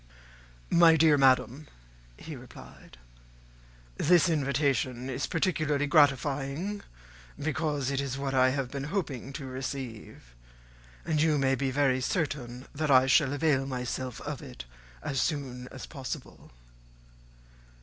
"My 0.71 0.95
dear 0.95 1.15
madam," 1.15 1.67
he 2.17 2.35
replied, 2.35 2.97
"this 3.97 4.29
invitation 4.29 5.11
is 5.11 5.27
particularly 5.27 5.85
gratifying, 5.85 6.81
because 7.37 7.91
it 7.91 8.01
is 8.01 8.17
what 8.17 8.33
I 8.33 8.49
have 8.49 8.71
been 8.71 8.85
hoping 8.85 9.31
to 9.33 9.45
receive; 9.45 10.33
and 11.05 11.21
you 11.21 11.37
may 11.37 11.53
be 11.53 11.69
very 11.69 12.01
certain 12.01 12.65
that 12.73 12.89
I 12.89 13.05
shall 13.05 13.31
avail 13.31 13.67
myself 13.67 14.19
of 14.21 14.41
it 14.41 14.65
as 15.03 15.21
soon 15.21 15.67
as 15.67 15.85
possible." 15.85 16.49